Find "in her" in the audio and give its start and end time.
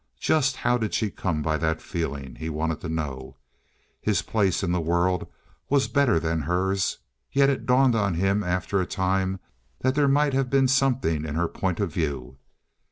11.23-11.47